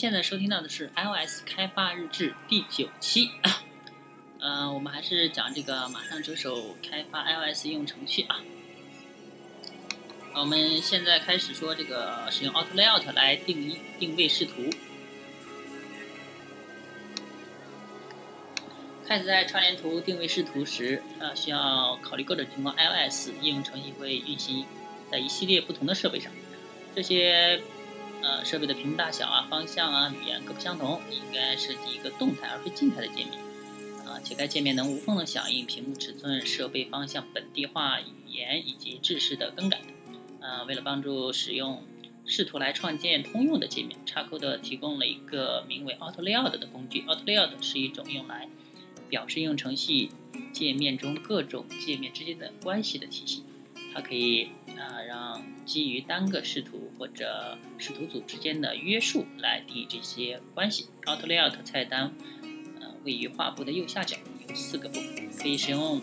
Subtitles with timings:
[0.00, 3.28] 现在收听到的是 iOS 开发日志第九期。
[4.40, 8.40] 呃，我们还是讲这个马上着手开发 iOS 应用程序啊。
[10.32, 14.70] 我们现在开始说这个使用 Auto Layout 来定义定位视图。
[19.06, 24.64] 开始在串联图定位视图时，呃，需要考虑各种情况，iOS 应用程序会运行
[25.12, 26.32] 在一系列不同的设备上。
[26.96, 27.60] 这些
[28.30, 33.32] 呃设备的屏幕大小啊、方向啊、语言各不相同，应该设计一个动态而非静态的界面。
[34.06, 39.80] 啊，且该界面能无缝的响应屏幕尺寸、设备方向、本地化语言以及制式的更改。
[40.40, 41.82] 啊，为了帮助使用
[42.24, 47.02] 试图来创建通用的界面，Xcode 提供了一个名为 Auto Layout 的工具。
[47.02, 48.48] Auto Layout 是一种用来
[49.08, 50.10] 表示应用程序
[50.52, 53.42] 界面中各种界面之间的关系的体系，
[53.92, 54.50] 它可以
[54.80, 60.86] 啊让基于单个视图或者视图组之间的约束来定义这些关系。
[61.04, 62.14] Auto Layout 菜单
[62.80, 64.16] 呃位于画布的右下角，
[64.48, 66.00] 有四个部分，可以使用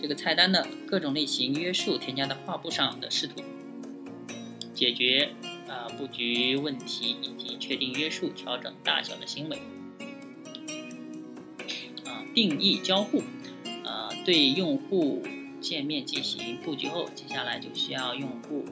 [0.00, 3.42] 这个菜单的各种类型约束添加到画布上的视图，
[4.74, 5.30] 解决
[5.68, 9.58] 啊布局问题以及确定约束、调整大小的行为。
[12.04, 13.22] 啊定义交互，
[13.84, 15.22] 呃，对用户
[15.62, 18.66] 界面进行布局后，接下来就需要用户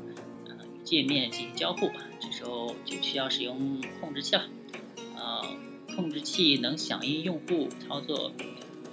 [0.47, 4.49] 呃与界面进行交互，这时候就需要使用控制器了，
[5.17, 5.57] 呃，
[5.95, 8.33] 控制器能响应用户操作，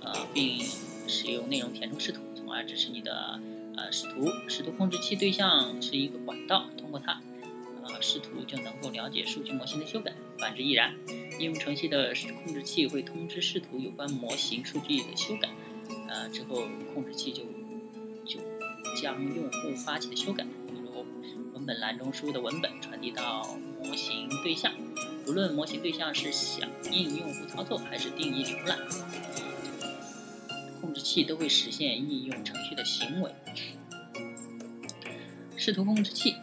[0.02, 0.63] 呃，并
[1.07, 3.41] 使用内容填充视图，从而支持你的
[3.75, 4.30] 呃视图。
[4.47, 7.22] 视图控制器对象是一个管道，通过它。
[7.90, 10.94] 呃视图就能够了解数据模型的修改，反之亦然。
[11.40, 12.13] 应用程序的
[12.44, 15.50] 控制器会通知视图有关模型数据的修改，
[16.09, 17.44] 呃，之后控制器就
[18.28, 18.40] 就
[19.00, 21.06] 将用户发起的修改，比如
[21.54, 24.74] 文本栏中输入的文本传递到模型对象，
[25.26, 28.78] 不论模型对象是响应用户操作还是定义浏览，
[30.82, 33.32] 控制器都会实现应用程序的行为。
[35.56, 36.36] 视图控制器。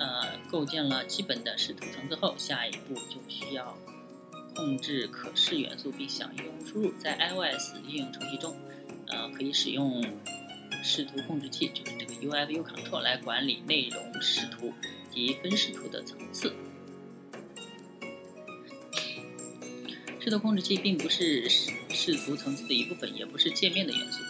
[0.00, 3.76] 呃，构建了基本的视图层次后，下一步就需要
[4.54, 6.92] 控制可视元素并响应用户输入。
[7.00, 8.54] 在 iOS 应用程序中，
[9.08, 10.00] 呃，可以使用
[10.82, 14.72] 视图控制器，就是这个 UIViewControl 来管理内容视图
[15.10, 16.52] 及分视图的层次。
[20.20, 24.22] 视图控制器并不是视图层次的一部分，也不是界面的元素。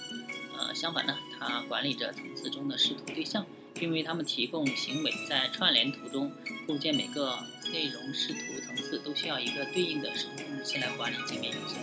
[0.57, 3.47] 呃，相反呢，它管理着层次中的视图对象。
[3.75, 6.33] 并为它们提供行为，在串联图中
[6.67, 7.39] 构建每个
[7.73, 11.77] 内容视图层次都需要一个对应的视图控制器来管理界面元素，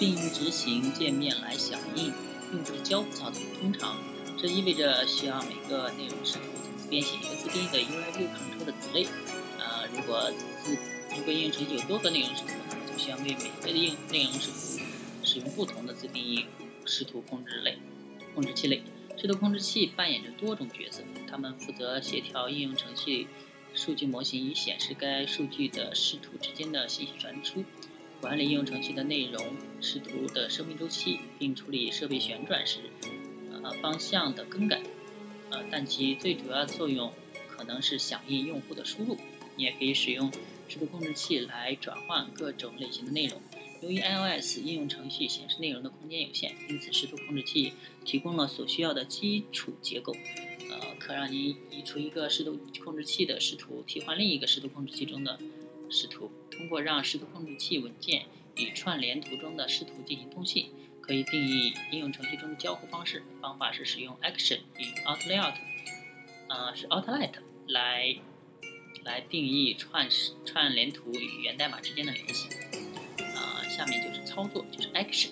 [0.00, 2.06] 并执行界面来响应
[2.54, 3.42] 用户的交互操作。
[3.60, 3.98] 通常，
[4.42, 6.42] 这意味着需要每个内容视图
[6.90, 9.06] 编写一个自定义的 UIViewControl 的子类。
[9.60, 10.32] 呃，如果
[10.64, 10.76] 自
[11.16, 14.82] 如果应用程序有多个内容视图，那么就需要为每个应内容视图
[15.22, 16.46] 使用不同的自定义
[16.84, 17.78] 视图控制类
[18.34, 18.82] 控制器类。
[19.16, 23.28] 视图控制器扮演着多种角色，它们负责协调应用程序
[23.74, 27.62] 数据模型与显示该数据的视图之间的信息传输，
[28.20, 29.40] 管理应用程序的内容
[29.80, 32.80] 视图的生命周期，并处理设备旋转时
[33.62, 34.82] 呃方向的更改。
[35.50, 37.12] 呃，但其最主要作用
[37.48, 39.16] 可能是响应用户的输入。
[39.56, 40.32] 你也可以使用
[40.66, 43.40] 视图控制器来转换各种类型的内容。
[43.82, 47.74] 由于 iOS 应用程序显示内容的空间有限，因此视图控制器
[48.04, 50.16] 提供了所需要的基础结构，
[50.70, 55.38] 呃，可让您移除一个视图控制器的视图，替换另一个视图控制器中的
[55.90, 56.30] 视图。
[56.50, 58.26] 通过让视图控制器文件
[58.56, 60.70] 与串联图中的视图进行通信，
[61.02, 63.22] 可以定义应用程序中的交互方式。
[63.42, 65.54] 方法是使用 Action 与 out layout
[66.48, 67.32] 呃，是 outlet
[67.66, 68.16] 来
[69.04, 70.08] 来定义串
[70.46, 72.48] 串联图与源代码之间的联系。
[73.68, 75.30] 下面就是操作，就是 action。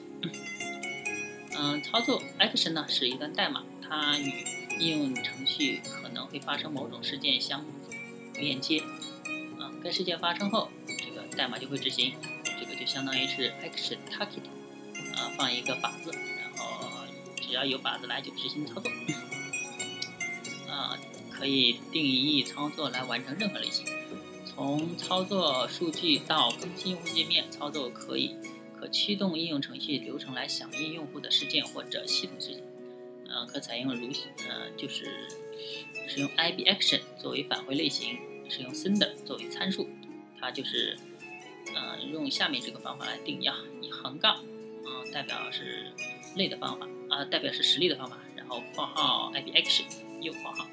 [1.55, 4.33] 嗯，操作 action 呢是一段代码，它与
[4.79, 7.63] 应用程序可能会发生某种事件相
[8.35, 8.81] 连接。
[9.59, 12.15] 啊，该事件发生后，这个代码就会执行。
[12.59, 14.60] 这个就相当于是 action target。
[15.15, 16.89] 啊，放一个靶子，然后
[17.37, 18.91] 只要有靶子来就执行操作。
[20.69, 20.99] 啊，
[21.31, 23.87] 可以定义操作来完成任何类型。
[24.47, 28.37] 从操作数据到更新用户界面，操作可以
[28.79, 32.63] 可驱动应用程序流程来响应用户的事件或者系统事件。
[33.29, 34.09] 呃，可采用如
[34.49, 35.29] 呃就是
[36.09, 38.19] 使用 IBAction 作为返回类型，
[38.49, 39.89] 使用 Sender 作为参数。
[40.41, 40.99] 它就是
[41.75, 44.43] 呃用下面这个方法来定义啊，以横杠
[45.13, 45.93] 代表是
[46.37, 49.85] 类的方法啊代表是实例的方法，然后括号 IBAction
[50.21, 50.65] 右括号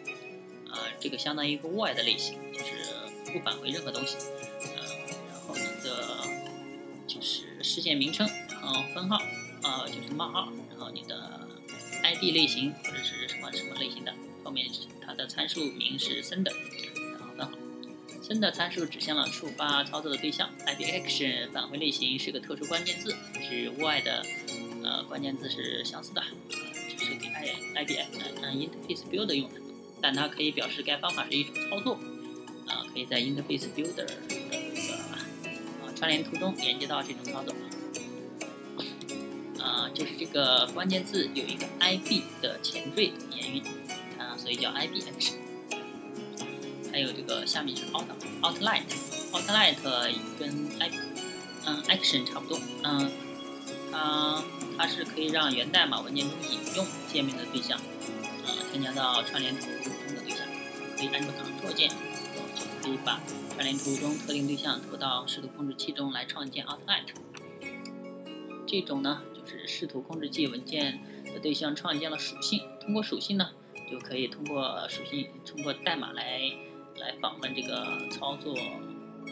[0.69, 2.97] 啊这个相当于一个 void 类型，就是。
[3.29, 4.15] 不返回任何东西，
[4.63, 4.71] 嗯，
[5.29, 6.17] 然后你的
[7.05, 9.17] 就是事件名称，然后分号，
[9.63, 11.45] 呃，就是冒号，然后你的
[12.03, 14.13] ID 类型或者是什么什么类型的，
[14.45, 14.65] 后面
[15.05, 16.53] 它的参数名是 sender，
[18.27, 23.15] 真的参数指向了触发操作的对象，IB action 返回类型是个特殊关键字，
[23.49, 24.21] 与外的
[24.83, 27.97] 呃关键字是相似的，只是给 I IB
[28.41, 29.61] 嗯 interface builder 用的，
[30.01, 31.93] 但它可以表示该方法是一种操作，
[32.67, 34.57] 啊，可以在 interface builder 的这个
[34.97, 35.23] 啊
[35.95, 37.55] 串联图中连接到这种操作，
[39.63, 43.61] 啊，就是这个关键字有一个 IB 的前缀言语，
[44.19, 45.35] 啊，所以叫 IB action。
[46.97, 48.07] 还有这个下面是 out
[48.41, 49.75] outline，outline
[50.39, 50.49] 跟
[51.63, 53.11] 嗯 action 差不多，嗯，
[53.91, 54.43] 它
[54.75, 57.79] 它是可以让源代码文件中引用界面的对象，
[58.47, 60.39] 呃，添加到串联图中的对象，
[60.97, 61.89] 可以按住 Ctrl 键，
[62.55, 63.21] 就可以把
[63.53, 67.03] 串联图中特定对象拖到视图控制器中来创建 outline。
[68.65, 70.99] 这种呢，就是视图控制器文件
[71.31, 73.51] 的对象创建了属性，通过属性呢，
[73.91, 76.41] 就可以通过属性通过代码来。
[76.99, 78.55] 来访问这个操作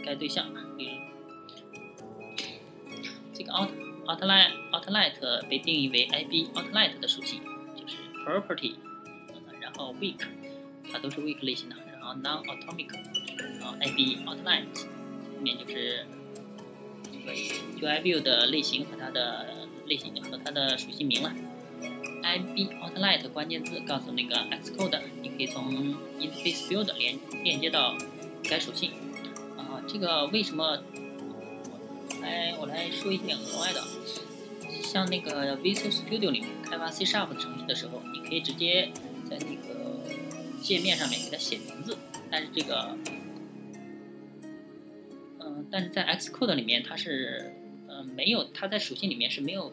[0.04, 0.48] 该对象，
[0.78, 0.92] 比如
[3.34, 3.70] 这个 out
[4.06, 7.42] outline outline 被定义为 IB outline 的属性，
[7.76, 8.76] 就是 property，
[9.60, 10.26] 然后 weak，
[10.92, 12.94] 它都是 weak 类型的，然后 non-atomic，
[13.60, 16.06] 然后 IB outline 后面就是
[17.12, 17.34] 这个
[17.82, 21.34] UI view 的类型和它的类型和它的属性名了。
[22.26, 27.96] IB outline 关键字告诉那个 Xcode，你可以从 interface builder 连链接到
[28.44, 28.92] 该属性。
[29.56, 30.82] 啊，这个为什么？
[32.22, 33.84] 来，我来说一点额外的。
[34.82, 38.90] 像那个 Visual Studio 里面开发 C Sharp 的程序的时候，你可以直接
[39.30, 40.02] 在那个
[40.62, 41.96] 界面上面给它写名字。
[42.32, 42.98] 但是这个，
[45.40, 47.54] 嗯，但是在 Xcode 里面它是，
[47.88, 49.72] 嗯，没有，它在属性里面是没有。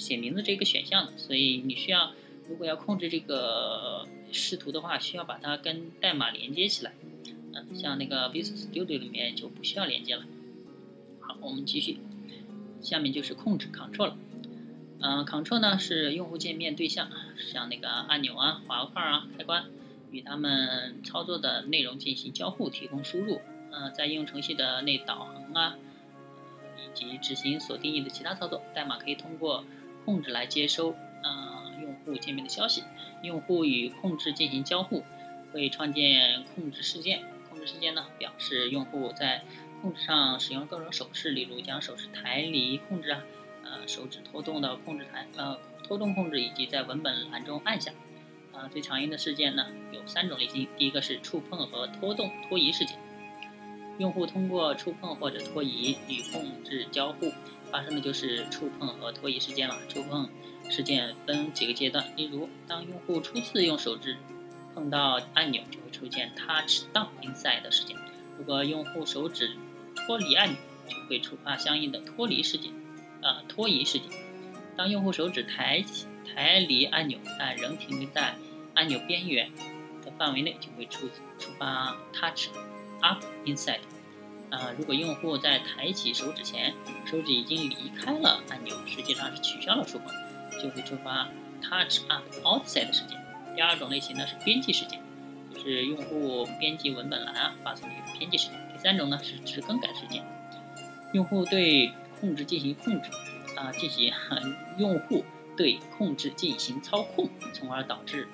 [0.00, 2.12] 写名字这个选项的，所以你需要，
[2.48, 6.92] 如果要控制这个视图的话，需要把它跟代码连接起来。
[7.52, 10.24] 嗯，像那个 Visual Studio 里面就不需要连接了。
[11.20, 11.98] 好，我们继续，
[12.80, 14.16] 下面就是控制 Control 了。
[15.00, 19.64] 嗯，Control 呢是用户界面对象，像那个按钮啊、滑块啊、开关，
[20.10, 23.40] 与他们操作的内容进行交互，提供输入。
[23.72, 25.76] 嗯，在应用程序的内导航啊，
[26.78, 29.64] 以及执行所定义的其他操作，代码可以通过。
[30.10, 32.82] 控制来接收呃用户界面的消息，
[33.22, 35.04] 用户与控制进行交互，
[35.52, 37.22] 会创建控制事件。
[37.48, 39.44] 控制事件呢，表示用户在
[39.80, 43.22] 控制上使用各种手势，例如将手势抬离控制啊，
[43.62, 47.92] 呃手指拖动到控制台，呃拖动控制，以及在文本栏中按下。
[48.52, 52.98] 啊，最常用的事件呢有三种类型，第一个是触碰和拖动拖移事件，
[53.98, 57.32] 用户通过触碰或者拖移与控制交互。
[57.70, 59.76] 发生的就是触碰和拖移事件了。
[59.88, 60.28] 触碰
[60.68, 64.16] 事件分几个阶段，例如，当用户初次用手指
[64.74, 67.96] 碰到按钮，就会出现 touch down inside 的事件。
[68.38, 69.56] 如果用户手指
[69.94, 70.58] 脱离按钮，
[70.88, 72.72] 就会触发相应的脱离事件，
[73.22, 74.08] 呃，拖移事件。
[74.76, 78.34] 当用户手指抬起、抬离按钮，但仍停留在
[78.74, 79.50] 按钮边缘
[80.04, 81.08] 的范围内，就会触
[81.38, 82.48] 触发 touch
[83.00, 83.80] up inside。
[84.50, 86.74] 啊，如果用户在抬起手指前，
[87.06, 90.12] 手指已经离开了按钮，实际上是取消了触碰，
[90.60, 91.28] 就会触发
[91.62, 93.16] Touch Up Outside 事件。
[93.54, 95.00] 第二种类型呢是编辑事件，
[95.54, 98.54] 就是用户编辑文本栏发送的一个编辑事件。
[98.72, 100.24] 第三种呢是指更改事件，
[101.12, 103.10] 用户对控制进行控制，
[103.56, 104.12] 啊，进行
[104.78, 105.24] 用户
[105.56, 108.26] 对控制进行操控，从而导致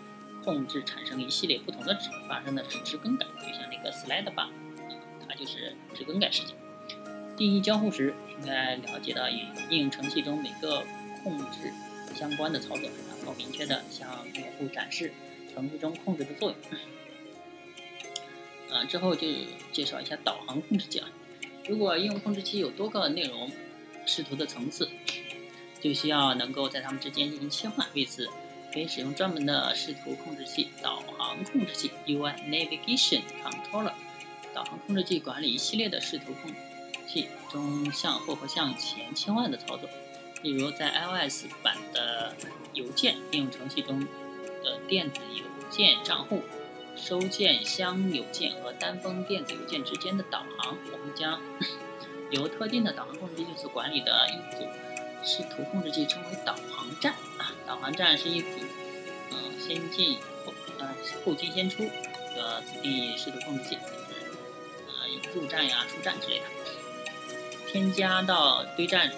[0.45, 4.49] 控制产生一系列不同的值，发生的是值更改，就像那个 Slide Bar。
[5.37, 6.57] 就是只更改事件。
[7.37, 10.83] 定义交互时，应该了解到与应用程序中每个
[11.23, 11.73] 控制
[12.15, 12.89] 相关的操作，
[13.19, 15.13] 然后明确的向用户展示
[15.55, 16.59] 程序中控制的作用。
[18.71, 19.29] 啊，之后就
[19.71, 21.09] 介绍一下导航控制器啊。
[21.69, 23.51] 如果应用控制器有多个内容
[24.07, 24.89] 视图的层次，
[25.81, 27.87] 就需要能够在它们之间进行切换。
[27.95, 28.29] 为此，
[28.73, 33.93] 可以使用专门的视图控制器导航控制器 （UI Navigation Controller）。
[34.57, 36.57] 导航控制器管理一系列的视图控制
[37.07, 39.87] 器中向后和向前切换的操作，
[40.43, 42.35] 例如在 iOS 版的
[42.73, 44.01] 邮件应用程序中
[44.65, 46.43] 的电子邮件账户、
[46.97, 51.39] 收件箱邮件和单封电子邮件之间的导航，我们将
[52.33, 54.67] 由特定的导航控制器所管理的一组
[55.23, 57.53] 视图控制器称为导航站啊。
[57.67, 58.49] 导航站是一组
[59.33, 60.89] 呃先进后呃
[61.25, 61.85] 后进先出
[62.35, 63.79] 的定义视图控制器。
[65.37, 66.45] 入站呀、出站之类的，
[67.69, 69.13] 添加到堆栈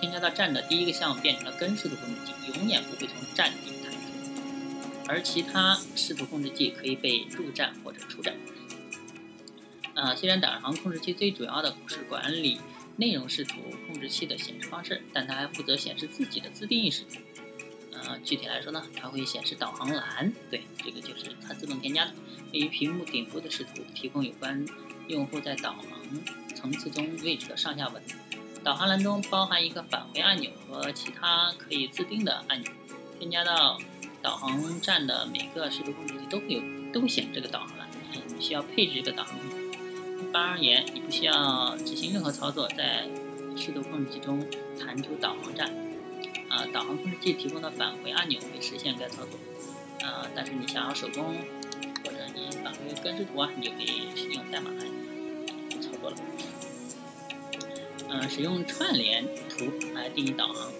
[0.00, 8.34] 添加到站的第一个项目变成了根视图控制器，永远不会从站底弹出，而其他视图控制器可以被入站或者出站。
[9.94, 12.60] 啊，虽然导航控制器最主要的是管理
[12.96, 13.54] 内容视图
[13.86, 17.20] 控制器的显示方式，但它还负责显示自己的自定义视图。
[17.92, 22.12] 呃，具体来说呢，它会显示导航栏，对，这个就是它自动添加的，
[22.52, 24.66] 位于屏幕顶部的视图，提供有关
[25.08, 25.84] 用户在导航
[26.54, 28.02] 层次中位置的上下文。
[28.64, 32.72] 导航栏中包含一个返回按钮和其他可以自定的按钮。
[33.18, 33.78] 添加到
[34.20, 37.88] 导航站的每个视图控制器都会有，都会显示这个导航栏，
[38.36, 39.38] 你需要配置一个导航。
[39.38, 43.08] 一般而言，你不需要执行任何操作，在
[43.56, 44.44] 视图控制器中
[44.78, 45.70] 弹出导航站。
[46.48, 49.38] 啊，导航控制器提供的返回按钮会实现该操作。
[50.06, 51.34] 啊，但是你想要手工
[52.04, 54.85] 或者你返回根视图啊，你就可以使用代码来
[58.18, 60.72] 嗯，使用串联图来定义导航。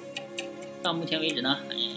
[0.82, 1.90] 到目前为止呢，也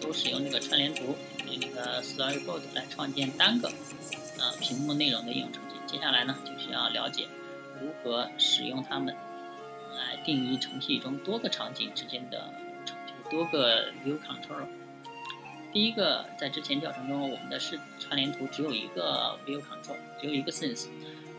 [0.00, 1.16] 都使用这个串联图，
[1.48, 3.68] 用那个 Storyboard 来创建单个
[4.38, 5.76] 呃屏幕内容的应用程序。
[5.86, 7.26] 接下来呢，就需要了解
[7.80, 9.12] 如何使用它们
[9.96, 12.52] 来定义程序中多个场景之间的
[12.86, 14.66] 就是多个 view control。
[15.72, 20.86] 第一个，在之前教程中，我们的是串联图只有一个 view control，只有一个 sense，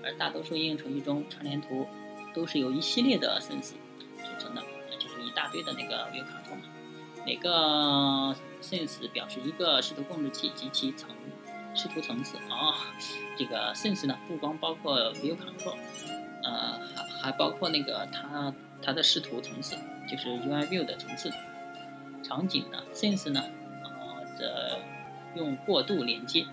[0.04, 1.88] 而大多数应用程序中，串联图
[2.36, 3.72] 都是由一系列的 sense
[4.18, 4.62] 组成的，
[5.00, 6.64] 就是一大堆的那个 view control 嘛。
[7.26, 11.10] 每个 sense 表示一个视图控制器及其层。
[11.78, 12.72] 视图层次啊，
[13.38, 15.76] 这个 sense 呢，不光包括 view control，
[16.42, 19.76] 呃，还还包括那个它它的视图层次，
[20.10, 21.30] 就是 UI view 的层次。
[22.24, 23.44] 场景呢，sense 呢，
[23.84, 24.80] 呃的
[25.36, 26.46] 用过渡连接，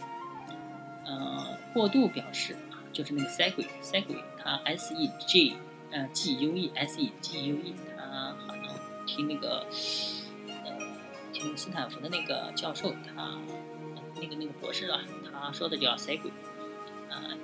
[1.04, 5.54] 呃，过渡表示啊，就是那个 segue，segue，它 s e g，
[5.92, 8.74] 呃 g u e s e g u e，它好像
[9.06, 9.66] 听那个
[10.48, 10.78] 呃
[11.32, 13.38] 听斯坦福的那个教授他。
[14.20, 15.00] 那个那个博士啊，
[15.32, 16.30] 他说的叫 segue，
[17.08, 17.36] 呃，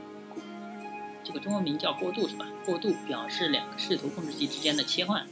[1.25, 2.47] 这个中文名叫过渡是吧？
[2.65, 5.27] 过渡表示两个视图控制器之间的切换，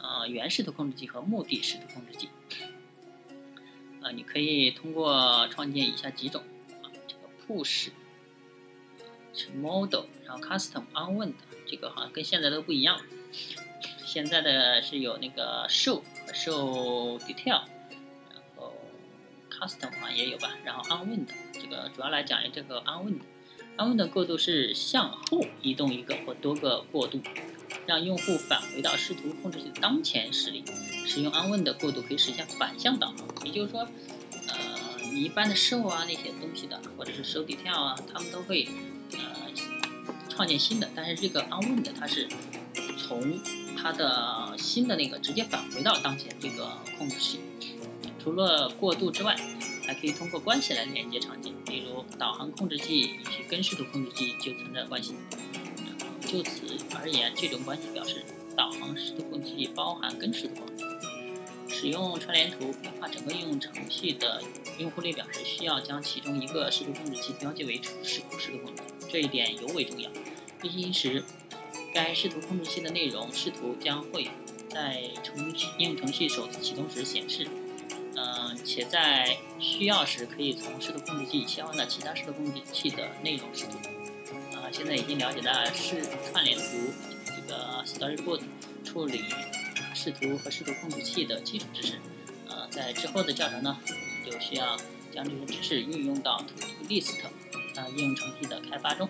[0.00, 2.30] 呃，原视图控制器和目的视图控制器，
[4.00, 6.42] 呃，你可以通过创建以下几种，
[6.82, 7.28] 啊，这个
[7.62, 7.90] push，
[9.54, 11.34] model，然后 custom unwind，
[11.66, 13.00] 这个好像跟现在都不一样，
[14.04, 17.62] 现在的是有那个 show 和 show detail
[18.32, 18.74] 然后。
[19.50, 27.20] custom 好像也有吧，然后 unwind 这个主要来讲一这个 unwind，unwind 过渡是向后移动一个或多个过渡，
[27.84, 30.64] 让用户返回到视图控制器当前实例。
[31.06, 33.80] 使用 unwind 的过渡可以实现反向导航，也就是说，
[34.48, 34.56] 呃，
[35.12, 38.66] 你一般的 show 啊那些东西的，或者是 show detail 啊，他们都会
[40.40, 42.26] 创建新的，但是这个 unwind 它是
[42.96, 43.38] 从
[43.76, 47.40] 它的新的那个直接返回到当前这个控制器。
[48.18, 49.36] 除了过渡之外，
[49.86, 55.14] 还可以通过关系来连接场景，比如导航控制器与其根视图控制器就存在关系。
[56.22, 56.62] 就此
[56.98, 58.24] 而言，这种关系表示
[58.56, 60.90] 导航视图控制器包含根视图控制器。
[61.68, 64.42] 使用串联图优化整个应用程序的
[64.78, 70.10] 用户列表时，需要将其中一个视图控制器标记为初始视图控制器，这一点尤为重要。
[70.62, 71.24] 运行时，
[71.94, 74.30] 该视图控制器的内容视图将会
[74.68, 77.46] 在程序应用程序首次启动时显示。
[78.16, 83.78] 嗯，且在需要时可以从视图控制器切换到其他视图控制器的内容视图。
[84.54, 86.64] 啊，现在已经了解到视串联图
[87.24, 88.42] 这个 Storyboard
[88.84, 89.24] 处理
[89.94, 91.94] 视图和视图控制器的基础知识。
[92.48, 94.76] 呃，在之后的教程呢，我们就需要
[95.14, 96.44] 将这些知识运用到
[96.86, 97.24] ToList
[97.76, 99.08] 啊应用程序的开发中。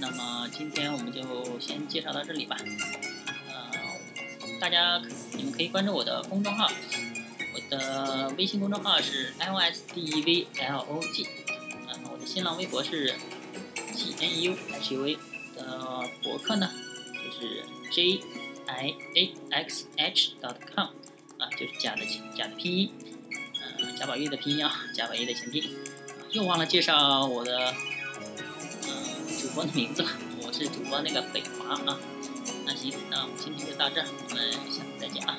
[0.00, 2.56] 那么今天我们就先介绍到这里吧。
[3.48, 3.70] 呃
[4.58, 5.00] 大家，
[5.32, 6.70] 你们可以关注我的公众号，
[7.54, 11.26] 我的微信公众号是 l s d e v l o g，
[11.88, 13.14] 呃，我的新浪微博是
[13.94, 15.18] g n u h u a，
[15.56, 16.70] 的博客呢
[17.14, 18.20] 就是 j
[18.66, 20.88] i a x h dot com，
[21.38, 22.02] 啊，就是假的
[22.36, 22.90] 假的拼音，
[23.60, 25.70] 呃，贾宝玉的拼音啊，贾宝玉的全拼，
[26.32, 27.74] 又忘了介绍我的
[29.54, 30.04] 播的名字，
[30.42, 31.98] 我是主播那个北华啊。
[32.64, 35.36] 那行，那我们今天就到这儿，我们下次再见啊。